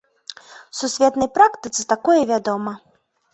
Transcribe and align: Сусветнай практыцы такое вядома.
Сусветнай 0.77 1.29
практыцы 1.35 1.85
такое 1.93 2.19
вядома. 2.33 2.73